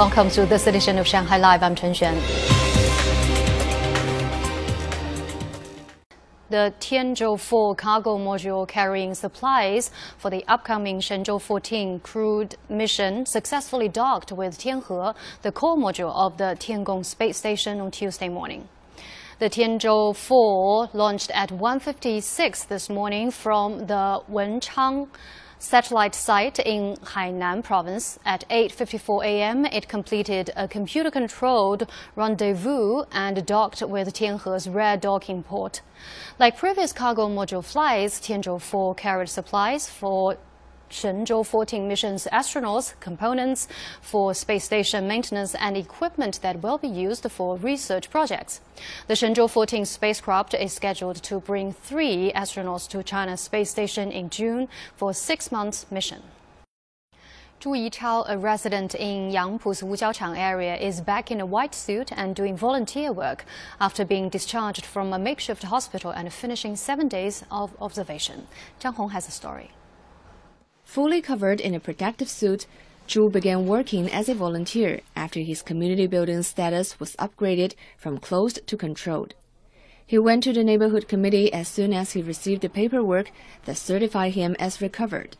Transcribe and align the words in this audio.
Welcome 0.00 0.30
to 0.30 0.46
this 0.46 0.66
edition 0.66 0.96
of 0.96 1.06
Shanghai 1.06 1.36
Live. 1.36 1.62
I'm 1.62 1.74
Chen 1.74 1.92
Xuan. 1.92 2.16
The 6.48 6.72
Tianzhou 6.80 7.38
4 7.38 7.74
cargo 7.74 8.16
module 8.16 8.66
carrying 8.66 9.14
supplies 9.14 9.90
for 10.16 10.30
the 10.30 10.42
upcoming 10.48 11.00
Shenzhou 11.00 11.38
14 11.38 12.00
crewed 12.00 12.56
mission 12.70 13.26
successfully 13.26 13.90
docked 13.90 14.32
with 14.32 14.56
Tianhe, 14.56 15.14
the 15.42 15.52
core 15.52 15.76
module 15.76 16.14
of 16.14 16.38
the 16.38 16.56
Tiangong 16.58 17.04
space 17.04 17.36
station 17.36 17.78
on 17.78 17.90
Tuesday 17.90 18.30
morning. 18.30 18.70
The 19.40 19.48
Tianzhou 19.48 20.14
4 20.14 20.90
launched 20.92 21.30
at 21.30 21.48
1:56 21.48 22.68
this 22.68 22.90
morning 22.90 23.30
from 23.30 23.86
the 23.86 24.20
Wenchang 24.30 25.08
satellite 25.58 26.14
site 26.14 26.58
in 26.58 26.96
Hainan 26.96 27.64
province. 27.64 28.18
At 28.26 28.46
8.54 28.50 29.24
a.m., 29.24 29.64
it 29.64 29.88
completed 29.88 30.50
a 30.56 30.68
computer-controlled 30.68 31.88
rendezvous 32.16 33.04
and 33.12 33.46
docked 33.46 33.80
with 33.80 34.12
Tianhe's 34.12 34.68
rare 34.68 34.98
docking 34.98 35.42
port. 35.42 35.80
Like 36.38 36.58
previous 36.58 36.92
cargo 36.92 37.26
module 37.26 37.64
flights, 37.64 38.20
Tianzhou 38.20 38.60
4 38.60 38.94
carried 38.94 39.30
supplies 39.30 39.88
for 39.88 40.36
Shenzhou 40.90 41.46
14 41.46 41.86
mission's 41.86 42.26
astronauts, 42.32 42.98
components 42.98 43.68
for 44.00 44.34
space 44.34 44.64
station 44.64 45.06
maintenance 45.06 45.54
and 45.54 45.76
equipment 45.76 46.40
that 46.42 46.62
will 46.62 46.78
be 46.78 46.88
used 46.88 47.30
for 47.30 47.56
research 47.56 48.10
projects. 48.10 48.60
The 49.06 49.14
Shenzhou 49.14 49.48
14 49.48 49.84
spacecraft 49.84 50.54
is 50.54 50.72
scheduled 50.72 51.22
to 51.22 51.38
bring 51.38 51.72
three 51.72 52.32
astronauts 52.34 52.88
to 52.88 53.04
China's 53.04 53.40
space 53.40 53.70
station 53.70 54.10
in 54.10 54.30
June 54.30 54.68
for 54.96 55.10
a 55.10 55.14
six-month 55.14 55.90
mission. 55.92 56.22
Zhu 57.60 57.76
Yichao, 57.76 58.24
a 58.26 58.38
resident 58.38 58.94
in 58.94 59.30
Yangpu's 59.30 59.82
Wujiaochang 59.82 60.36
area, 60.36 60.76
is 60.76 61.02
back 61.02 61.30
in 61.30 61.40
a 61.40 61.46
white 61.46 61.74
suit 61.74 62.10
and 62.10 62.34
doing 62.34 62.56
volunteer 62.56 63.12
work 63.12 63.44
after 63.78 64.02
being 64.04 64.30
discharged 64.30 64.86
from 64.86 65.12
a 65.12 65.18
makeshift 65.18 65.64
hospital 65.64 66.10
and 66.10 66.32
finishing 66.32 66.74
seven 66.74 67.06
days 67.06 67.44
of 67.50 67.76
observation. 67.80 68.48
Zhang 68.80 68.94
Hong 68.94 69.10
has 69.10 69.28
a 69.28 69.30
story. 69.30 69.70
Fully 70.90 71.22
covered 71.22 71.60
in 71.60 71.72
a 71.72 71.78
protective 71.78 72.28
suit, 72.28 72.66
Zhu 73.06 73.30
began 73.30 73.64
working 73.64 74.10
as 74.10 74.28
a 74.28 74.34
volunteer 74.34 75.02
after 75.14 75.38
his 75.38 75.62
community 75.62 76.08
building 76.08 76.42
status 76.42 76.98
was 76.98 77.14
upgraded 77.14 77.74
from 77.96 78.18
closed 78.18 78.66
to 78.66 78.76
controlled. 78.76 79.34
He 80.04 80.18
went 80.18 80.42
to 80.42 80.52
the 80.52 80.64
neighborhood 80.64 81.06
committee 81.06 81.52
as 81.52 81.68
soon 81.68 81.92
as 81.92 82.14
he 82.14 82.22
received 82.22 82.62
the 82.62 82.68
paperwork 82.68 83.30
that 83.66 83.76
certified 83.76 84.34
him 84.34 84.56
as 84.58 84.82
recovered. 84.82 85.36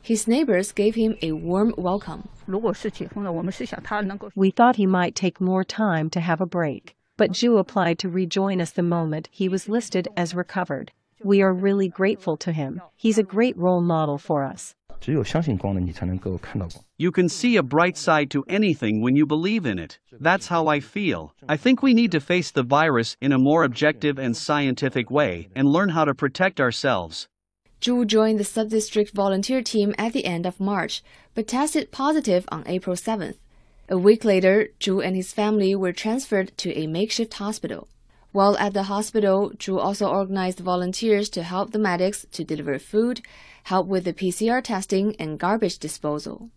His 0.00 0.26
neighbors 0.26 0.72
gave 0.72 0.94
him 0.94 1.18
a 1.20 1.32
warm 1.32 1.74
welcome. 1.76 2.30
We 4.34 4.50
thought 4.50 4.76
he 4.76 4.86
might 4.86 5.14
take 5.14 5.38
more 5.38 5.64
time 5.64 6.08
to 6.08 6.20
have 6.20 6.40
a 6.40 6.46
break, 6.46 6.96
but 7.18 7.32
Zhu 7.32 7.58
applied 7.58 7.98
to 7.98 8.08
rejoin 8.08 8.58
us 8.58 8.70
the 8.70 8.82
moment 8.82 9.28
he 9.30 9.50
was 9.50 9.68
listed 9.68 10.08
as 10.16 10.34
recovered. 10.34 10.92
We 11.22 11.42
are 11.42 11.52
really 11.52 11.88
grateful 11.88 12.38
to 12.38 12.52
him. 12.52 12.80
He's 12.96 13.18
a 13.18 13.22
great 13.22 13.54
role 13.58 13.82
model 13.82 14.16
for 14.16 14.44
us. 14.44 14.74
You 16.98 17.12
can 17.12 17.28
see 17.28 17.56
a 17.56 17.62
bright 17.62 17.96
side 17.96 18.30
to 18.30 18.44
anything 18.48 19.00
when 19.00 19.16
you 19.16 19.26
believe 19.26 19.66
in 19.66 19.78
it. 19.78 19.98
That's 20.12 20.48
how 20.48 20.66
I 20.66 20.80
feel. 20.80 21.34
I 21.48 21.56
think 21.56 21.82
we 21.82 21.94
need 21.94 22.12
to 22.12 22.20
face 22.20 22.50
the 22.50 22.62
virus 22.62 23.16
in 23.20 23.32
a 23.32 23.38
more 23.38 23.64
objective 23.64 24.18
and 24.18 24.36
scientific 24.36 25.10
way 25.10 25.48
and 25.54 25.68
learn 25.68 25.90
how 25.90 26.04
to 26.04 26.14
protect 26.14 26.60
ourselves. 26.60 27.28
Zhu 27.80 28.04
joined 28.06 28.40
the 28.40 28.44
sub-district 28.44 29.14
volunteer 29.14 29.62
team 29.62 29.94
at 29.96 30.12
the 30.12 30.24
end 30.24 30.46
of 30.46 30.58
March, 30.58 31.02
but 31.34 31.46
tested 31.46 31.92
positive 31.92 32.44
on 32.50 32.64
April 32.66 32.96
7th. 32.96 33.36
A 33.88 33.96
week 33.96 34.24
later, 34.24 34.68
Zhu 34.80 35.02
and 35.02 35.14
his 35.14 35.32
family 35.32 35.74
were 35.74 35.92
transferred 35.92 36.56
to 36.58 36.76
a 36.76 36.88
makeshift 36.88 37.34
hospital. 37.34 37.88
While 38.32 38.58
at 38.58 38.74
the 38.74 38.82
hospital, 38.84 39.52
Zhu 39.56 39.78
also 39.78 40.06
organized 40.06 40.60
volunteers 40.60 41.30
to 41.30 41.42
help 41.42 41.72
the 41.72 41.78
medics 41.78 42.26
to 42.32 42.44
deliver 42.44 42.78
food, 42.78 43.22
help 43.64 43.86
with 43.86 44.04
the 44.04 44.12
PCR 44.12 44.62
testing 44.62 45.16
and 45.18 45.38
garbage 45.38 45.78
disposal. 45.78 46.50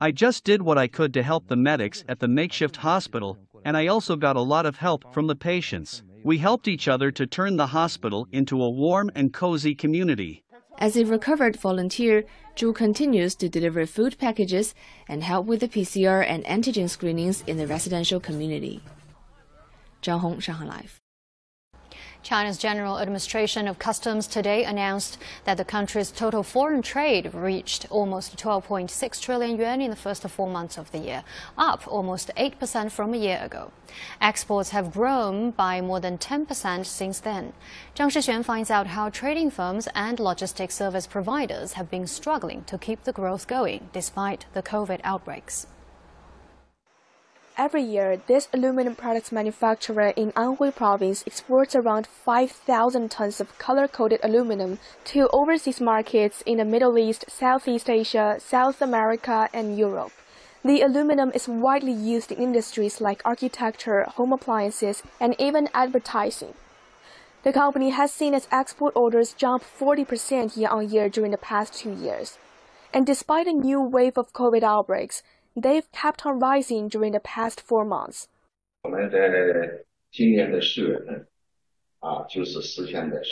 I 0.00 0.12
just 0.12 0.44
did 0.44 0.62
what 0.62 0.78
I 0.78 0.86
could 0.86 1.14
to 1.14 1.22
help 1.22 1.48
the 1.48 1.56
medics 1.56 2.04
at 2.06 2.18
the 2.20 2.28
makeshift 2.28 2.76
hospital, 2.76 3.38
and 3.64 3.76
I 3.78 3.86
also 3.86 4.14
got 4.16 4.36
a 4.36 4.42
lot 4.42 4.66
of 4.66 4.76
help 4.76 5.12
from 5.14 5.26
the 5.26 5.34
patients. 5.34 6.02
We 6.22 6.36
helped 6.38 6.68
each 6.68 6.86
other 6.86 7.10
to 7.12 7.26
turn 7.26 7.56
the 7.56 7.68
hospital 7.68 8.28
into 8.32 8.62
a 8.62 8.70
warm 8.70 9.10
and 9.14 9.32
cozy 9.32 9.74
community. 9.74 10.42
As 10.78 10.96
a 10.96 11.04
recovered 11.04 11.56
volunteer, 11.56 12.24
Zhu 12.56 12.74
continues 12.74 13.34
to 13.36 13.48
deliver 13.48 13.86
food 13.86 14.18
packages 14.18 14.74
and 15.08 15.22
help 15.24 15.46
with 15.46 15.60
the 15.60 15.68
PCR 15.68 16.24
and 16.26 16.44
antigen 16.44 16.90
screenings 16.90 17.42
in 17.46 17.56
the 17.56 17.66
residential 17.66 18.20
community. 18.20 18.82
Hong, 20.12 20.40
Shanghai 20.40 20.64
Live. 20.64 21.00
China's 22.26 22.58
General 22.58 22.98
Administration 22.98 23.68
of 23.68 23.78
Customs 23.78 24.26
today 24.26 24.64
announced 24.64 25.16
that 25.44 25.56
the 25.58 25.64
country's 25.64 26.10
total 26.10 26.42
foreign 26.42 26.82
trade 26.82 27.32
reached 27.32 27.86
almost 27.88 28.36
12.6 28.36 29.20
trillion 29.20 29.56
yuan 29.56 29.80
in 29.80 29.90
the 29.90 29.96
first 29.96 30.28
four 30.28 30.48
months 30.48 30.76
of 30.76 30.90
the 30.90 30.98
year, 30.98 31.22
up 31.56 31.86
almost 31.86 32.32
8% 32.36 32.90
from 32.90 33.14
a 33.14 33.16
year 33.16 33.38
ago. 33.40 33.70
Exports 34.20 34.70
have 34.70 34.92
grown 34.92 35.52
by 35.52 35.80
more 35.80 36.00
than 36.00 36.18
10% 36.18 36.84
since 36.84 37.20
then. 37.20 37.52
Zhang 37.94 38.10
Shixuan 38.10 38.44
finds 38.44 38.72
out 38.72 38.88
how 38.88 39.08
trading 39.08 39.48
firms 39.48 39.86
and 39.94 40.18
logistics 40.18 40.74
service 40.74 41.06
providers 41.06 41.74
have 41.74 41.88
been 41.92 42.08
struggling 42.08 42.64
to 42.64 42.76
keep 42.76 43.04
the 43.04 43.12
growth 43.12 43.46
going 43.46 43.88
despite 43.92 44.46
the 44.52 44.64
COVID 44.64 45.00
outbreaks. 45.04 45.68
Every 47.58 47.80
year, 47.80 48.20
this 48.26 48.48
aluminum 48.52 48.94
products 48.94 49.32
manufacturer 49.32 50.08
in 50.08 50.30
Anhui 50.32 50.74
province 50.76 51.24
exports 51.26 51.74
around 51.74 52.06
5,000 52.06 53.10
tons 53.10 53.40
of 53.40 53.56
color-coated 53.56 54.20
aluminum 54.22 54.78
to 55.04 55.28
overseas 55.32 55.80
markets 55.80 56.42
in 56.42 56.58
the 56.58 56.66
Middle 56.66 56.98
East, 56.98 57.24
Southeast 57.30 57.88
Asia, 57.88 58.36
South 58.40 58.82
America, 58.82 59.48
and 59.54 59.78
Europe. 59.78 60.12
The 60.62 60.82
aluminum 60.82 61.32
is 61.34 61.48
widely 61.48 61.92
used 61.92 62.30
in 62.30 62.42
industries 62.42 63.00
like 63.00 63.22
architecture, 63.24 64.04
home 64.04 64.34
appliances, 64.34 65.02
and 65.18 65.34
even 65.38 65.70
advertising. 65.72 66.52
The 67.42 67.54
company 67.54 67.88
has 67.88 68.12
seen 68.12 68.34
its 68.34 68.48
export 68.52 68.92
orders 68.94 69.32
jump 69.32 69.62
40% 69.62 70.58
year 70.58 70.68
on 70.68 70.90
year 70.90 71.08
during 71.08 71.30
the 71.30 71.38
past 71.38 71.72
two 71.72 71.92
years. 71.94 72.36
And 72.92 73.06
despite 73.06 73.46
a 73.46 73.52
new 73.52 73.80
wave 73.80 74.18
of 74.18 74.32
COVID 74.32 74.62
outbreaks, 74.62 75.22
they've 75.56 75.90
kept 75.92 76.26
on 76.26 76.38
rising 76.38 76.88
during 76.88 77.12
the 77.12 77.20
past 77.20 77.60
four 77.60 77.84
months. 77.84 78.28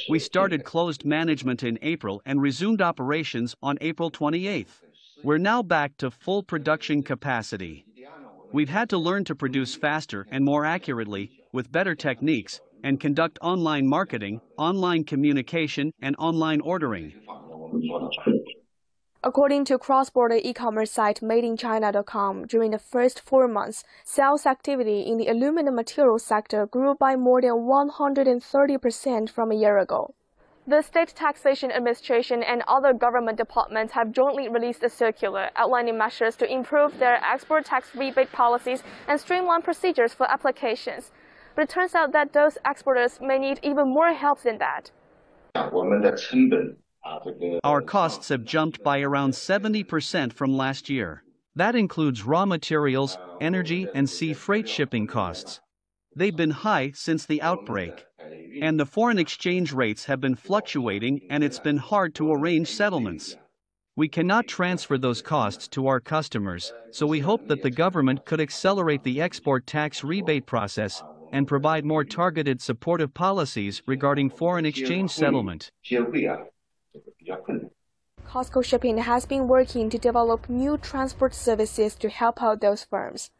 We 0.09 0.19
started 0.19 0.65
closed 0.65 1.05
management 1.05 1.63
in 1.63 1.79
April 1.83 2.23
and 2.27 2.41
resumed 2.41 2.83
operations 2.83 3.55
on 3.63 3.79
April 3.81 4.11
28th. 4.11 4.81
We're 5.23 5.39
now 5.39 5.63
back 5.63 5.97
to 5.99 6.11
full 6.11 6.43
production 6.43 7.03
capacity. 7.03 7.85
We've 8.53 8.69
had 8.69 8.89
to 8.91 8.99
learn 8.99 9.25
to 9.25 9.35
produce 9.35 9.75
faster 9.75 10.27
and 10.31 10.45
more 10.45 10.65
accurately, 10.65 11.43
with 11.53 11.73
better 11.73 11.95
techniques, 11.95 12.61
and 12.83 13.01
conduct 13.01 13.39
online 13.41 13.87
marketing, 13.87 14.41
online 14.59 15.05
communication, 15.05 15.93
and 16.01 16.15
online 16.19 16.61
ordering. 16.61 17.15
According 19.27 19.65
to 19.67 19.79
cross-border 19.79 20.39
e-commerce 20.43 20.91
site 20.91 21.23
madeinchina.com, 21.23 22.47
during 22.47 22.73
the 22.73 22.79
first 22.79 23.23
four 23.23 23.49
months, 23.49 23.83
sales 24.05 24.45
activity 24.45 25.01
in 25.01 25.17
the 25.17 25.29
aluminum 25.29 25.75
materials 25.77 26.27
sector 26.27 26.67
grew 26.67 26.95
by 26.95 27.17
more 27.17 27.41
than 27.41 27.53
130% 27.53 29.31
from 29.31 29.51
a 29.51 29.55
year 29.55 29.79
ago. 29.79 30.15
The 30.67 30.83
State 30.83 31.15
Taxation 31.17 31.73
Administration 31.73 32.43
and 32.43 32.65
other 32.69 32.93
government 32.93 33.39
departments 33.39 33.95
have 33.95 34.13
jointly 34.13 34.47
released 34.51 34.83
a 34.83 34.91
circular 34.91 35.49
outlining 35.57 35.97
measures 35.97 36.37
to 36.37 36.53
improve 36.53 36.99
their 36.99 37.19
export 37.25 37.65
tax 37.65 37.95
rebate 37.95 38.31
policies 38.31 38.83
and 39.09 39.19
streamline 39.19 39.63
procedures 39.63 40.13
for 40.13 40.31
applications. 40.31 41.13
But 41.55 41.63
it 41.63 41.71
turns 41.71 41.95
out 41.95 42.13
that 42.13 42.35
those 42.35 42.59
exporters 42.67 43.21
may 43.23 43.39
need 43.39 43.59
even 43.63 43.89
more 43.89 44.13
help 44.13 44.43
than 44.43 44.59
that. 44.59 44.91
Our 47.65 47.83
costs 47.83 48.29
have 48.31 48.45
jumped 48.45 48.83
by 48.83 49.01
around 49.01 49.33
70% 49.33 50.33
from 50.33 50.57
last 50.57 50.89
year. 50.89 51.23
That 51.57 51.75
includes 51.75 52.25
raw 52.25 52.47
materials, 52.47 53.19
energy, 53.41 53.87
and 53.95 54.09
sea 54.09 54.33
freight 54.33 54.69
shipping 54.69 55.07
costs. 55.07 55.61
They've 56.17 56.37
been 56.37 56.51
high 56.51 56.93
since 56.95 57.27
the 57.27 57.43
outbreak. 57.43 58.07
And 58.61 58.79
the 58.79 58.87
foreign 58.87 59.19
exchange 59.19 59.73
rates 59.73 60.07
have 60.07 60.21
been 60.21 60.35
fluctuating, 60.35 61.21
and 61.31 61.45
it's 61.45 61.59
been 61.59 61.77
hard 61.77 62.15
to 62.17 62.33
arrange 62.33 62.69
settlements. 62.69 63.37
We 63.97 64.09
cannot 64.09 64.49
transfer 64.49 64.99
those 64.99 65.23
costs 65.23 65.69
to 65.69 65.87
our 65.87 66.01
customers, 66.01 66.73
so 66.91 67.07
we 67.07 67.21
hope 67.21 67.47
that 67.49 67.63
the 67.63 67.71
government 67.71 68.25
could 68.25 68.41
accelerate 68.41 69.05
the 69.05 69.21
export 69.21 69.67
tax 69.67 70.03
rebate 70.03 70.47
process 70.47 71.03
and 71.33 71.47
provide 71.47 71.85
more 71.85 72.05
targeted 72.05 72.61
supportive 72.61 73.13
policies 73.13 73.83
regarding 73.87 74.31
foreign 74.31 74.67
exchange 74.67 75.11
settlement. 75.11 75.71
COSCO 78.27 78.65
Shipping 78.65 78.99
has 78.99 79.27
been 79.27 79.49
working 79.49 79.91
to 79.91 79.99
develop 79.99 80.49
new 80.49 80.77
transport 80.79 81.35
services 81.35 81.95
to 81.97 82.09
help 82.09 82.43
out 82.43 82.61
those 82.61 82.85
firms. 82.85 83.31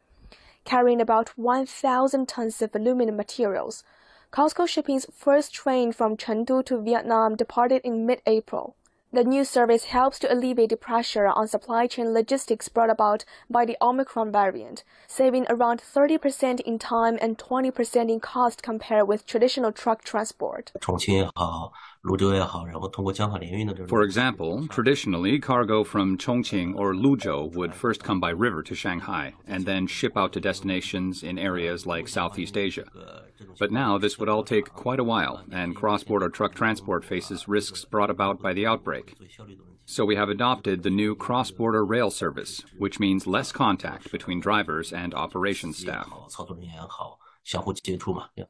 Carrying 0.63 1.01
about 1.01 1.37
1,000 1.37 2.27
tons 2.27 2.61
of 2.61 2.75
aluminum 2.75 3.15
materials, 3.15 3.83
COSCO 4.31 4.67
Shipping's 4.67 5.05
first 5.13 5.53
train 5.53 5.91
from 5.91 6.17
Chengdu 6.17 6.65
to 6.65 6.81
Vietnam 6.81 7.35
departed 7.35 7.81
in 7.83 8.05
mid-April. 8.05 8.75
The 9.13 9.23
new 9.23 9.45
service 9.45 9.85
helps 9.85 10.19
to 10.19 10.33
alleviate 10.33 10.71
the 10.71 10.75
pressure 10.75 11.27
on 11.27 11.47
supply 11.47 11.87
chain 11.87 12.13
logistics 12.13 12.67
brought 12.67 12.89
about 12.89 13.23
by 13.49 13.63
the 13.63 13.77
Omicron 13.81 14.29
variant, 14.29 14.83
saving 15.07 15.45
around 15.47 15.79
30% 15.81 16.59
in 16.59 16.77
time 16.77 17.17
and 17.21 17.37
20% 17.37 18.09
in 18.11 18.19
cost 18.19 18.61
compared 18.61 19.07
with 19.07 19.25
traditional 19.25 19.71
truck 19.71 20.03
transport. 20.03 20.73
For 23.87 24.03
example, 24.03 24.67
traditionally, 24.67 25.39
cargo 25.39 25.83
from 25.83 26.17
Chongqing 26.17 26.75
or 26.75 26.93
Luzhou 26.93 27.51
would 27.55 27.73
first 27.73 28.03
come 28.03 28.19
by 28.19 28.29
river 28.29 28.61
to 28.63 28.75
Shanghai 28.75 29.33
and 29.47 29.65
then 29.65 29.87
ship 29.87 30.15
out 30.15 30.31
to 30.33 30.39
destinations 30.39 31.23
in 31.23 31.39
areas 31.39 31.87
like 31.87 32.07
Southeast 32.07 32.57
Asia. 32.57 32.85
But 33.59 33.71
now 33.71 33.97
this 33.97 34.19
would 34.19 34.29
all 34.29 34.43
take 34.43 34.71
quite 34.73 34.99
a 34.99 35.03
while, 35.03 35.43
and 35.51 35.75
cross 35.75 36.03
border 36.03 36.29
truck 36.29 36.53
transport 36.53 37.03
faces 37.03 37.47
risks 37.47 37.85
brought 37.85 38.11
about 38.11 38.39
by 38.39 38.53
the 38.53 38.67
outbreak. 38.67 39.15
So 39.85 40.05
we 40.05 40.15
have 40.15 40.29
adopted 40.29 40.83
the 40.83 40.89
new 40.89 41.15
cross 41.15 41.49
border 41.51 41.83
rail 41.83 42.11
service, 42.11 42.63
which 42.77 42.99
means 42.99 43.27
less 43.27 43.51
contact 43.51 44.11
between 44.11 44.39
drivers 44.39 44.93
and 44.93 45.13
operations 45.13 45.77
staff. 45.77 46.07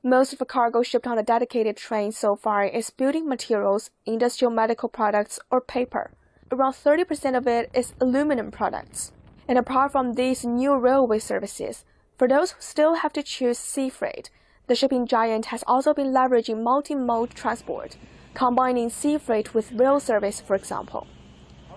Most 0.03 0.31
of 0.31 0.39
the 0.39 0.45
cargo 0.45 0.81
shipped 0.81 1.05
on 1.05 1.17
a 1.17 1.23
dedicated 1.23 1.75
train 1.75 2.13
so 2.13 2.37
far 2.37 2.63
is 2.63 2.89
building 2.91 3.27
materials, 3.27 3.89
industrial 4.05 4.51
medical 4.51 4.87
products, 4.87 5.37
or 5.51 5.59
paper. 5.59 6.11
Around 6.49 6.73
30% 6.73 7.35
of 7.35 7.45
it 7.45 7.69
is 7.73 7.93
aluminum 7.99 8.51
products. 8.51 9.11
And 9.49 9.57
apart 9.57 9.91
from 9.91 10.13
these 10.13 10.45
new 10.45 10.77
railway 10.77 11.19
services, 11.19 11.83
for 12.17 12.29
those 12.29 12.51
who 12.51 12.61
still 12.61 12.93
have 12.95 13.11
to 13.13 13.21
choose 13.21 13.57
sea 13.57 13.89
freight, 13.89 14.29
the 14.67 14.75
shipping 14.75 15.05
giant 15.05 15.47
has 15.47 15.65
also 15.67 15.93
been 15.93 16.13
leveraging 16.13 16.63
multi-mode 16.63 17.31
transport, 17.31 17.97
combining 18.33 18.89
sea 18.89 19.17
freight 19.17 19.53
with 19.53 19.73
rail 19.73 19.99
service, 19.99 20.39
for 20.39 20.55
example. 20.55 21.05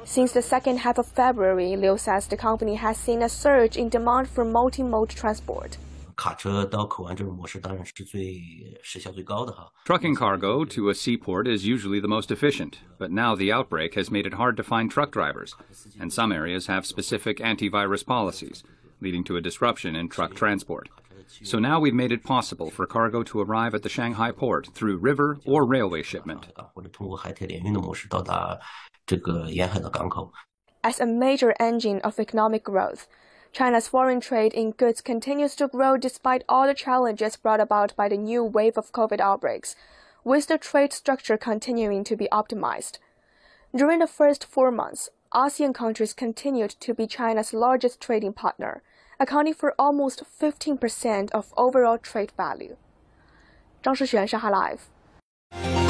Since 0.04 0.32
the 0.32 0.42
second 0.42 0.78
half 0.78 0.98
of 0.98 1.08
February, 1.08 1.74
Liu 1.74 1.98
says 1.98 2.28
the 2.28 2.36
company 2.36 2.76
has 2.76 2.96
seen 2.96 3.22
a 3.22 3.28
surge 3.28 3.76
in 3.76 3.88
demand 3.88 4.28
for 4.28 4.44
multi-mode 4.44 5.10
transport. 5.10 5.78
Trucking 9.84 10.16
cargo 10.16 10.64
to 10.64 10.88
a 10.88 10.94
seaport 10.94 11.46
is 11.46 11.64
usually 11.64 12.00
the 12.00 12.08
most 12.08 12.32
efficient, 12.32 12.80
but 12.98 13.12
now 13.12 13.36
the 13.36 13.52
outbreak 13.52 13.94
has 13.94 14.10
made 14.10 14.26
it 14.26 14.34
hard 14.34 14.56
to 14.56 14.64
find 14.64 14.90
truck 14.90 15.12
drivers, 15.12 15.54
and 16.00 16.12
some 16.12 16.32
areas 16.32 16.66
have 16.66 16.84
specific 16.84 17.38
antivirus 17.38 18.04
policies, 18.04 18.64
leading 19.00 19.22
to 19.24 19.36
a 19.36 19.40
disruption 19.40 19.94
in 19.94 20.08
truck 20.08 20.34
transport. 20.34 20.88
So 21.44 21.60
now 21.60 21.78
we've 21.78 21.94
made 21.94 22.10
it 22.10 22.24
possible 22.24 22.70
for 22.70 22.86
cargo 22.86 23.22
to 23.22 23.40
arrive 23.40 23.74
at 23.74 23.84
the 23.84 23.88
Shanghai 23.88 24.32
port 24.32 24.68
through 24.74 24.96
river 24.96 25.38
or 25.44 25.64
railway 25.64 26.02
shipment. 26.02 26.48
As 30.82 30.98
a 30.98 31.06
major 31.06 31.54
engine 31.60 32.00
of 32.00 32.18
economic 32.18 32.64
growth, 32.64 33.06
China's 33.52 33.88
foreign 33.88 34.20
trade 34.20 34.52
in 34.52 34.72
goods 34.72 35.00
continues 35.00 35.56
to 35.56 35.68
grow 35.68 35.96
despite 35.96 36.44
all 36.48 36.66
the 36.66 36.74
challenges 36.74 37.36
brought 37.36 37.60
about 37.60 37.96
by 37.96 38.08
the 38.08 38.16
new 38.16 38.44
wave 38.44 38.78
of 38.78 38.92
COVID 38.92 39.20
outbreaks, 39.20 39.74
with 40.24 40.46
the 40.46 40.58
trade 40.58 40.92
structure 40.92 41.36
continuing 41.36 42.04
to 42.04 42.16
be 42.16 42.28
optimized. 42.30 42.98
During 43.74 43.98
the 43.98 44.06
first 44.06 44.44
four 44.44 44.70
months, 44.70 45.08
ASEAN 45.34 45.74
countries 45.74 46.14
continued 46.14 46.70
to 46.80 46.94
be 46.94 47.06
China's 47.06 47.52
largest 47.52 48.00
trading 48.00 48.32
partner, 48.32 48.82
accounting 49.20 49.54
for 49.54 49.74
almost 49.78 50.22
15% 50.40 51.30
of 51.32 51.52
overall 51.56 51.98
trade 51.98 52.32
value. 52.36 52.76
Zhang 53.82 53.96
Shixuan, 53.96 54.28
Shanghai 54.28 54.50
Live。 54.50 55.87